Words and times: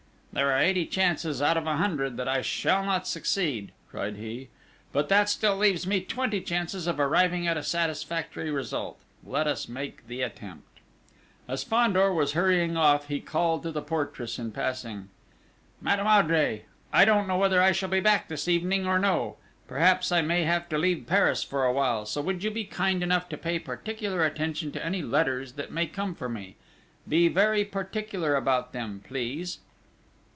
"There 0.33 0.49
are 0.49 0.59
eighty 0.59 0.85
chances 0.85 1.41
out 1.41 1.57
of 1.57 1.67
a 1.67 1.75
hundred 1.75 2.15
that 2.15 2.27
I 2.29 2.41
shall 2.41 2.85
not 2.85 3.05
succeed," 3.05 3.73
cried 3.89 4.15
he; 4.15 4.47
"but 4.93 5.09
that 5.09 5.27
still 5.27 5.57
leaves 5.57 5.85
me 5.85 5.99
twenty 5.99 6.39
chances 6.39 6.87
of 6.87 7.01
arriving 7.01 7.47
at 7.49 7.57
a 7.57 7.63
satisfactory 7.63 8.49
result 8.49 8.97
let 9.25 9.45
us 9.45 9.67
make 9.67 10.07
the 10.07 10.21
attempt!" 10.21 10.79
As 11.49 11.65
Fandor 11.65 12.13
was 12.13 12.31
hurrying 12.31 12.77
off, 12.77 13.09
he 13.09 13.19
called 13.19 13.61
to 13.63 13.73
the 13.73 13.81
portress 13.81 14.39
in 14.39 14.53
passing: 14.53 15.09
"Madame 15.81 16.07
Oudry, 16.07 16.61
I 16.93 17.03
don't 17.03 17.27
know 17.27 17.37
whether 17.37 17.61
I 17.61 17.73
shall 17.73 17.89
be 17.89 17.99
back 17.99 18.29
this 18.29 18.47
evening 18.47 18.87
or 18.87 18.97
no. 18.99 19.35
Perhaps 19.67 20.13
I 20.13 20.21
may 20.21 20.45
have 20.45 20.69
to 20.69 20.77
leave 20.77 21.07
Paris 21.07 21.43
for 21.43 21.65
awhile, 21.65 22.05
so 22.05 22.21
would 22.21 22.41
you 22.41 22.51
be 22.51 22.63
kind 22.63 23.03
enough 23.03 23.27
to 23.29 23.37
pay 23.37 23.59
particular 23.59 24.23
attention 24.23 24.71
to 24.71 24.85
any 24.85 25.01
letters 25.01 25.51
that 25.53 25.73
may 25.73 25.87
come 25.87 26.15
for 26.15 26.29
me 26.29 26.55
be 27.05 27.27
very 27.27 27.65
particular 27.65 28.35
about 28.35 28.71
them, 28.71 29.03
please!" 29.05 29.59